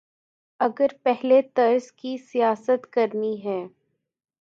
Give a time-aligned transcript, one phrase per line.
[0.59, 3.61] اگر پہلے طرز کی سیاست کرنی ہے۔